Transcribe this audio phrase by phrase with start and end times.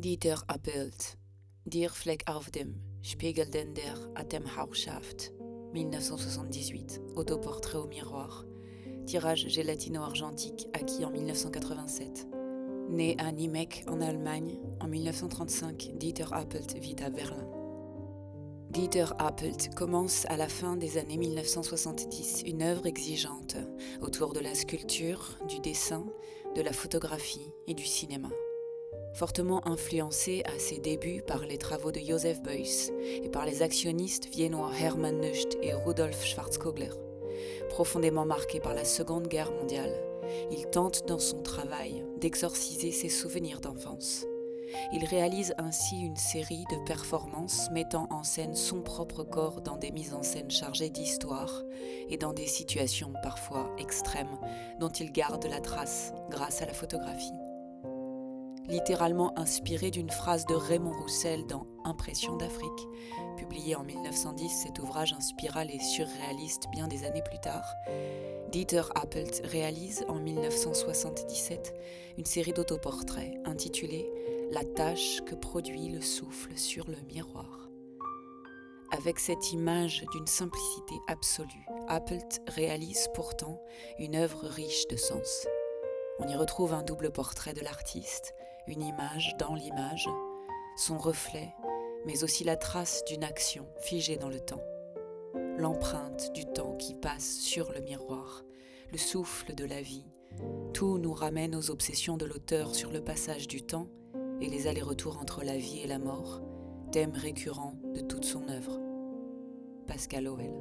[0.00, 1.18] Dieter Appelt,
[1.66, 5.30] Dir Fleck auf dem Spiegelden der Atemhauchschaft,
[5.74, 8.46] 1978, autoportrait au miroir,
[9.04, 12.26] tirage gélatino-argentique acquis en 1987.
[12.88, 17.46] Né à Nimeck en Allemagne en 1935, Dieter Appelt vit à Berlin.
[18.70, 23.58] Dieter Appelt commence à la fin des années 1970 une œuvre exigeante
[24.00, 26.06] autour de la sculpture, du dessin,
[26.56, 28.30] de la photographie et du cinéma.
[29.12, 32.90] Fortement influencé à ses débuts par les travaux de Joseph Beuys
[33.22, 36.90] et par les actionnistes viennois Hermann Nücht et Rudolf Schwarzkogler,
[37.68, 39.94] profondément marqué par la Seconde Guerre mondiale,
[40.50, 44.26] il tente dans son travail d'exorciser ses souvenirs d'enfance.
[44.92, 49.90] Il réalise ainsi une série de performances mettant en scène son propre corps dans des
[49.90, 51.64] mises en scène chargées d'histoire
[52.08, 54.38] et dans des situations parfois extrêmes
[54.78, 57.32] dont il garde la trace grâce à la photographie.
[58.70, 62.88] Littéralement inspiré d'une phrase de Raymond Roussel dans Impression d'Afrique,
[63.36, 67.64] publié en 1910, cet ouvrage inspira les surréalistes bien des années plus tard.
[68.52, 71.74] Dieter Appelt réalise en 1977
[72.16, 74.08] une série d'autoportraits intitulée
[74.52, 77.68] La tâche que produit le souffle sur le miroir.
[78.92, 83.60] Avec cette image d'une simplicité absolue, Appelt réalise pourtant
[83.98, 85.48] une œuvre riche de sens.
[86.20, 88.34] On y retrouve un double portrait de l'artiste,
[88.66, 90.08] une image dans l'image,
[90.76, 91.54] son reflet,
[92.06, 94.62] mais aussi la trace d'une action figée dans le temps
[95.60, 98.44] l'empreinte du temps qui passe sur le miroir,
[98.92, 100.06] le souffle de la vie.
[100.72, 103.88] Tout nous ramène aux obsessions de l'auteur sur le passage du temps
[104.40, 106.40] et les allers-retours entre la vie et la mort,
[106.92, 108.80] thème récurrent de toute son œuvre.
[109.86, 110.54] Pascal Oel.